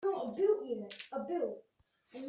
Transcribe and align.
Tellamt 0.03 0.35
tettxiḍimt. 0.35 0.91